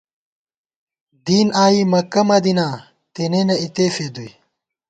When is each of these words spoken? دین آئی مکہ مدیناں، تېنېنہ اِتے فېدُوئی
دین 1.25 1.47
آئی 1.63 1.79
مکہ 1.91 2.21
مدیناں، 2.27 2.73
تېنېنہ 3.13 3.55
اِتے 3.61 3.85
فېدُوئی 3.95 4.31